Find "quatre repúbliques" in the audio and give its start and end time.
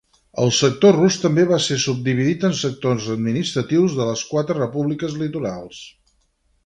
4.33-5.19